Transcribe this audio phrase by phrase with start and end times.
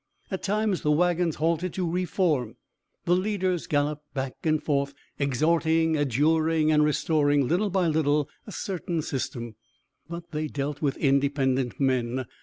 [0.31, 2.55] At times the wagons halted to re form.
[3.05, 9.03] The leaders galloped back and forth, exhorting, adjuring and restoring little by little a certain
[9.03, 9.53] system.
[10.09, 12.25] But they dealt with independent men.